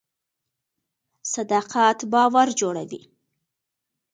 صداقت 1.33 1.99
باور 2.11 2.47
جوړوي 2.59 3.01